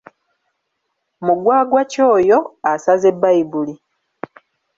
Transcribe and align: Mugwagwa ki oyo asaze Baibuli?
Mugwagwa 1.25 1.81
ki 1.91 1.99
oyo 2.15 2.39
asaze 2.71 3.09
Baibuli? 3.21 3.73